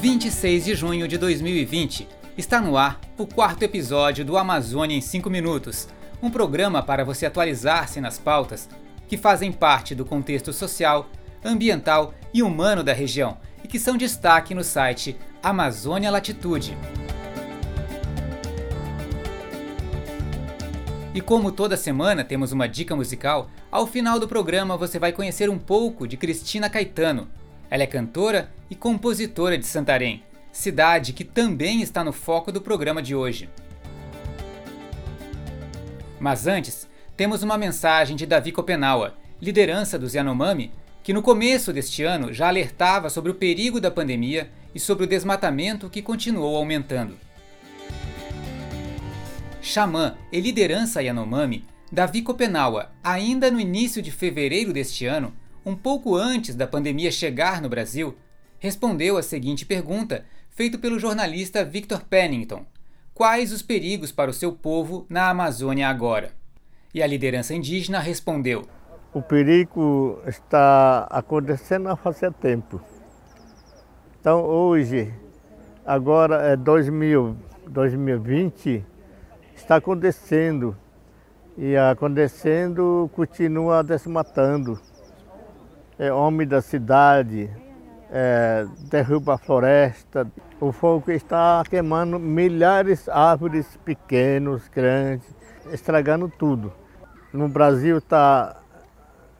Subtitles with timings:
[0.00, 2.08] 26 de junho de 2020.
[2.34, 5.88] Está no ar o quarto episódio do Amazônia em 5 Minutos,
[6.22, 8.66] um programa para você atualizar-se nas pautas
[9.06, 11.06] que fazem parte do contexto social,
[11.44, 16.74] ambiental e humano da região e que são destaque no site Amazônia Latitude.
[21.14, 25.50] E como toda semana temos uma dica musical, ao final do programa você vai conhecer
[25.50, 27.28] um pouco de Cristina Caetano.
[27.70, 33.00] Ela é cantora e compositora de Santarém, cidade que também está no foco do programa
[33.00, 33.48] de hoje.
[36.18, 42.02] Mas antes, temos uma mensagem de Davi Copenaua, liderança dos Yanomami, que no começo deste
[42.02, 47.16] ano já alertava sobre o perigo da pandemia e sobre o desmatamento que continuou aumentando.
[49.62, 55.32] Xamã e liderança Yanomami, Davi Copenaua, ainda no início de fevereiro deste ano,
[55.64, 58.16] um pouco antes da pandemia chegar no Brasil,
[58.58, 62.64] respondeu a seguinte pergunta, feita pelo jornalista Victor Pennington:
[63.14, 66.32] Quais os perigos para o seu povo na Amazônia agora?
[66.94, 68.62] E a liderança indígena respondeu:
[69.12, 72.80] O perigo está acontecendo há fazia tempo.
[74.20, 75.12] Então, hoje,
[75.84, 77.36] agora é 2000,
[77.68, 78.84] 2020,
[79.54, 80.76] está acontecendo.
[81.56, 84.80] E acontecendo, continua desmatando.
[86.00, 87.50] É homem da cidade,
[88.10, 90.26] é, derruba a floresta.
[90.58, 95.28] O fogo está queimando milhares de árvores pequenas, grandes,
[95.70, 96.72] estragando tudo.
[97.32, 98.56] No Brasil tá,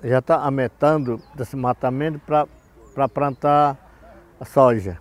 [0.05, 3.79] já está aumentando desmatamento para plantar
[4.45, 4.99] soja.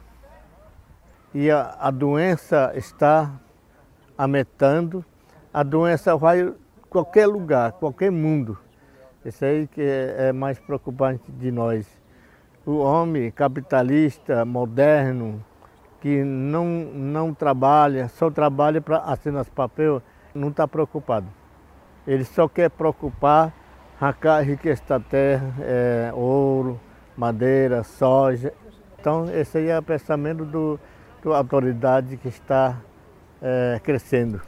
[1.33, 3.31] E a, a doença está
[4.17, 5.05] aumentando
[5.53, 6.53] a doença vai
[6.89, 8.57] qualquer lugar, qualquer mundo.
[9.29, 11.87] Isso aí que é, é mais preocupante de nós.
[12.65, 15.43] O homem capitalista, moderno,
[16.01, 20.01] que não, não trabalha, só trabalha para assinar papel,
[20.33, 21.27] não está preocupado.
[22.07, 23.53] Ele só quer preocupar
[23.99, 26.79] a riqueza da terra, é, ouro,
[27.15, 28.53] madeira, soja.
[28.99, 30.79] Então esse aí é o pensamento do,
[31.23, 32.77] da autoridade que está
[33.41, 34.41] é, crescendo.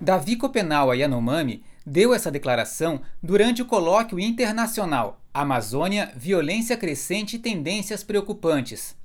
[0.00, 8.02] Davi Copenaua Yanomami deu essa declaração durante o colóquio internacional Amazônia, Violência Crescente e Tendências
[8.02, 8.96] Preocupantes,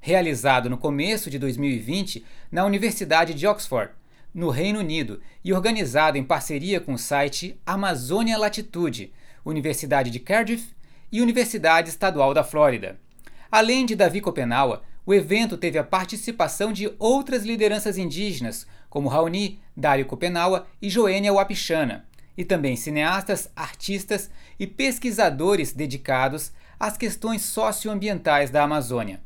[0.00, 3.90] realizado no começo de 2020 na Universidade de Oxford,
[4.32, 9.12] no Reino Unido, e organizado em parceria com o site Amazônia Latitude,
[9.44, 10.68] Universidade de Cardiff
[11.10, 12.96] e Universidade Estadual da Flórida.
[13.50, 19.58] Além de Davi Copenaua, o evento teve a participação de outras lideranças indígenas, como Raoni,
[19.76, 22.06] Dário Copenaua e Joênia Wapichana,
[22.40, 29.20] e também cineastas, artistas e pesquisadores dedicados às questões socioambientais da Amazônia.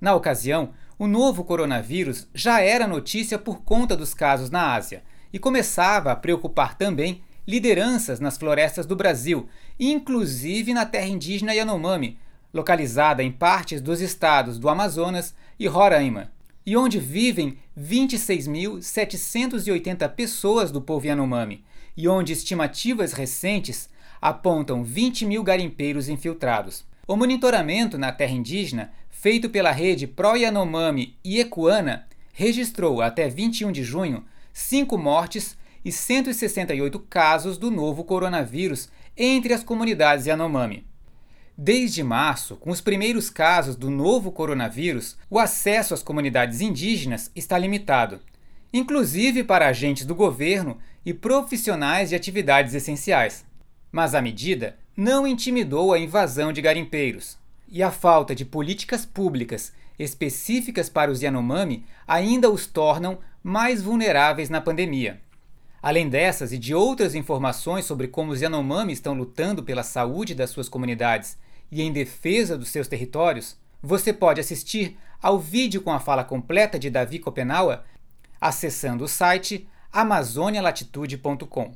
[0.00, 5.38] Na ocasião, o novo coronavírus já era notícia por conta dos casos na Ásia e
[5.38, 9.48] começava a preocupar também lideranças nas florestas do Brasil,
[9.78, 12.18] inclusive na terra indígena Yanomami,
[12.52, 16.32] localizada em partes dos estados do Amazonas e Roraima,
[16.66, 21.64] e onde vivem 26.780 pessoas do povo Yanomami,
[21.96, 23.88] e onde estimativas recentes
[24.20, 26.84] apontam 20 mil garimpeiros infiltrados.
[27.06, 33.72] O monitoramento na terra indígena, feito pela rede Pro Yanomami e Ecuana, registrou até 21
[33.72, 40.84] de junho 5 mortes e 168 casos do novo coronavírus entre as comunidades Yanomami.
[41.56, 47.56] Desde março, com os primeiros casos do novo coronavírus, o acesso às comunidades indígenas está
[47.56, 48.20] limitado,
[48.72, 53.44] inclusive para agentes do governo e profissionais de atividades essenciais.
[53.92, 57.38] Mas a medida não intimidou a invasão de garimpeiros,
[57.68, 64.50] e a falta de políticas públicas específicas para os Yanomami ainda os tornam mais vulneráveis
[64.50, 65.20] na pandemia.
[65.82, 70.50] Além dessas e de outras informações sobre como os Yanomami estão lutando pela saúde das
[70.50, 71.38] suas comunidades
[71.70, 76.78] e em defesa dos seus territórios, você pode assistir ao vídeo com a fala completa
[76.78, 77.84] de Davi Copenaua
[78.40, 81.74] acessando o site amazonialatitude.com.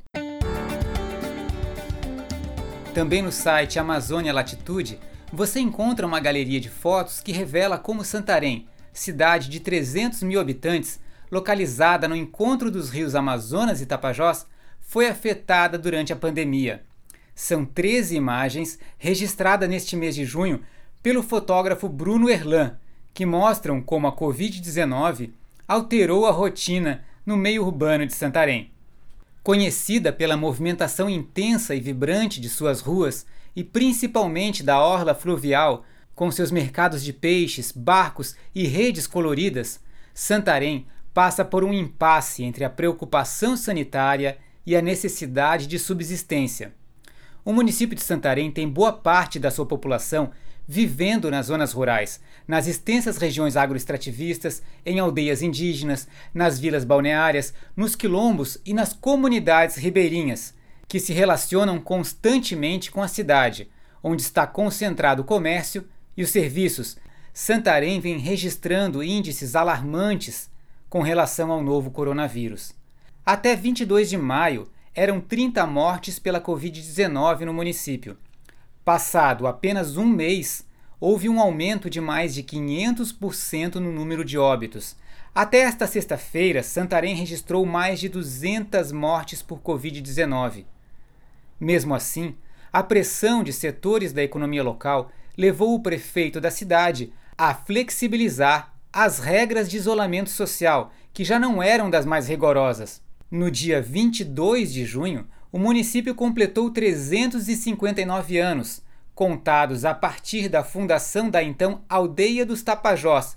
[2.95, 4.99] Também no site Amazônia Latitude
[5.33, 11.01] você encontra uma galeria de fotos que revela como Santarém, cidade de 300 mil habitantes,
[11.31, 14.45] localizada no encontro dos rios Amazonas e Tapajós,
[14.81, 16.83] foi afetada durante a pandemia.
[17.33, 20.61] São 13 imagens registradas neste mês de junho
[21.01, 22.77] pelo fotógrafo Bruno Erlan,
[23.15, 25.31] que mostram como a Covid-19
[25.71, 28.73] alterou a rotina no meio urbano de Santarém.
[29.41, 33.25] Conhecida pela movimentação intensa e vibrante de suas ruas
[33.55, 39.81] e principalmente da orla fluvial, Com seus mercados de peixes, barcos e redes coloridas,
[40.13, 46.75] Santarém passa por um impasse entre a preocupação sanitária e a necessidade de subsistência.
[47.45, 50.33] O município de Santarém tem boa parte da sua população
[50.73, 57.97] vivendo nas zonas rurais, nas extensas regiões agroextrativistas, em aldeias indígenas, nas vilas balneárias, nos
[57.97, 60.55] quilombos e nas comunidades ribeirinhas,
[60.87, 63.69] que se relacionam constantemente com a cidade,
[64.01, 66.97] onde está concentrado o comércio e os serviços.
[67.35, 70.49] Santarém vem registrando índices alarmantes
[70.89, 72.73] com relação ao novo coronavírus.
[73.27, 78.17] Até 22 de maio, eram 30 mortes pela Covid-19 no município.
[78.85, 80.67] Passado apenas um mês,
[80.99, 84.97] houve um aumento de mais de 500% no número de óbitos.
[85.35, 90.65] Até esta sexta-feira, Santarém registrou mais de 200 mortes por Covid-19.
[91.61, 92.35] Mesmo assim,
[92.73, 99.19] a pressão de setores da economia local levou o prefeito da cidade a flexibilizar as
[99.19, 103.03] regras de isolamento social, que já não eram das mais rigorosas.
[103.31, 108.83] No dia 22 de junho, o município completou 359 anos,
[109.15, 113.37] contados a partir da fundação da então Aldeia dos Tapajós,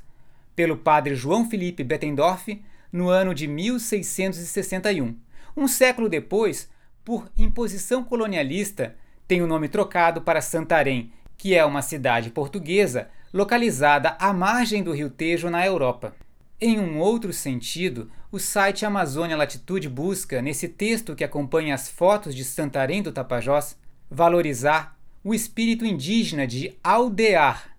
[0.56, 2.62] pelo padre João Felipe Bettendorf,
[2.92, 5.18] no ano de 1661.
[5.58, 6.70] Um século depois,
[7.04, 8.96] por imposição colonialista,
[9.28, 14.92] tem o nome trocado para Santarém, que é uma cidade portuguesa localizada à margem do
[14.92, 16.16] rio Tejo, na Europa.
[16.60, 22.34] Em um outro sentido, o site Amazônia Latitude busca, nesse texto que acompanha as fotos
[22.34, 23.78] de Santarém do Tapajós,
[24.10, 27.76] valorizar o espírito indígena de aldear.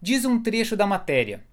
[0.00, 1.44] Diz um trecho da matéria: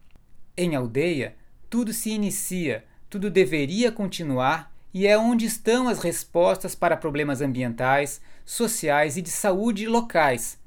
[0.56, 1.36] Em aldeia,
[1.70, 8.22] tudo se inicia, tudo deveria continuar e é onde estão as respostas para problemas ambientais,
[8.46, 10.60] sociais e de saúde locais.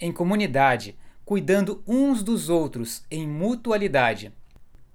[0.00, 4.32] Em comunidade, cuidando uns dos outros, em mutualidade.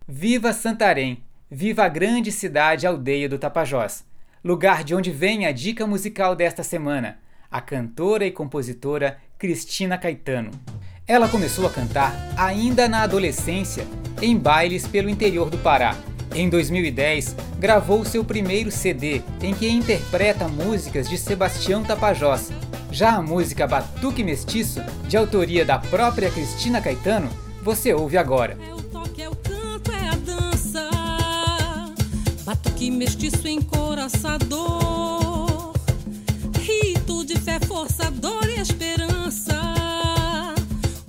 [0.06, 1.24] Viva Santarém!
[1.50, 4.04] Viva a grande cidade aldeia do Tapajós!
[4.44, 7.20] Lugar de onde vem a dica musical desta semana,
[7.50, 10.52] a cantora e compositora Cristina Caetano.
[11.08, 13.88] Ela começou a cantar ainda na adolescência,
[14.22, 15.96] em bailes pelo interior do Pará.
[16.36, 22.52] Em 2010, gravou seu primeiro CD, em que interpreta músicas de Sebastião Tapajós.
[22.92, 27.30] Já a música Batuque Mestiço, de autoria da própria Cristina Caetano,
[27.62, 28.58] você ouve agora.
[32.46, 35.72] Batuque mestiço encoraçador,
[36.60, 39.54] rito de fé forçador e esperança.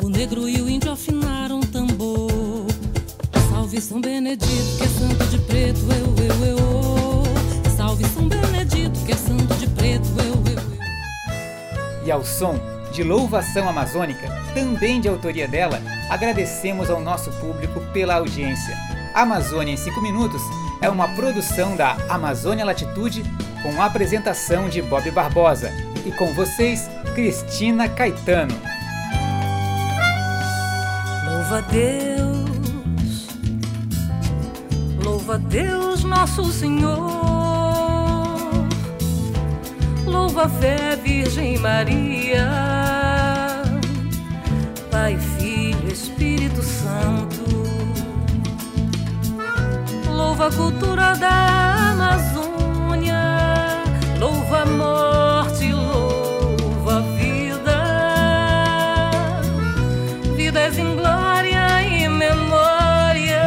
[0.00, 2.30] O negro e o índio afinaram tambor.
[3.50, 7.24] Salve São Benedito, que é santo de preto, eu, eu, eu.
[7.76, 10.62] Salve São Benedito, que é santo de preto, eu, eu, eu.
[12.06, 12.60] E ao som
[12.92, 18.78] de Louvação Amazônica, também de autoria dela, agradecemos ao nosso público pela audiência.
[19.14, 20.42] Amazônia em 5 Minutos
[20.80, 23.22] é uma produção da Amazônia Latitude
[23.62, 25.70] com apresentação de Bob Barbosa
[26.04, 28.54] e com vocês, Cristina Caetano.
[31.24, 33.28] Louva a Deus,
[35.02, 37.24] louva a Deus, nosso Senhor.
[40.04, 42.50] Louva a fé, Virgem Maria,
[44.90, 47.63] Pai, Filho, Espírito Santo.
[50.36, 53.22] Louva a cultura da Amazônia,
[54.18, 57.78] louva a morte, louva a vida.
[60.34, 63.44] Vidas em glória e memória.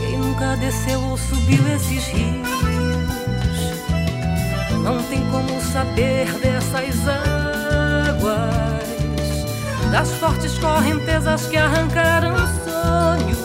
[0.00, 2.48] Quem nunca desceu ou subiu esses rios,
[4.82, 7.06] não tem como saber dessas
[8.10, 8.82] águas,
[9.92, 12.34] das fortes correntezas que arrancaram
[12.64, 13.35] sonhos.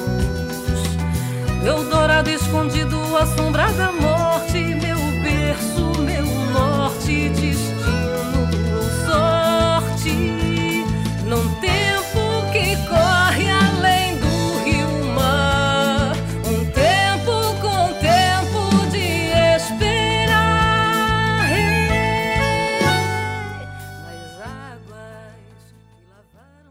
[1.64, 4.21] Eldorado escondido, a sombra da morte.